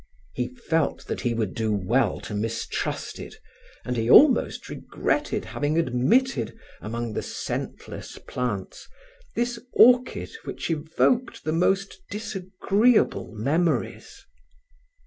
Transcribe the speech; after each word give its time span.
He 0.33 0.47
felt 0.55 1.05
that 1.05 1.21
he 1.21 1.35
would 1.35 1.53
do 1.53 1.71
well 1.71 2.19
to 2.21 2.33
mistrust 2.33 3.19
it 3.19 3.35
and 3.85 3.95
he 3.97 4.09
almost 4.09 4.67
regretted 4.67 5.45
having 5.45 5.77
admitted, 5.77 6.57
among 6.81 7.13
the 7.13 7.21
scentless 7.21 8.17
plants, 8.17 8.87
this 9.35 9.59
orchid 9.73 10.31
which 10.43 10.71
evoked 10.71 11.43
the 11.43 11.53
most 11.53 11.99
disagreeable 12.09 13.31
memories. 13.33 14.25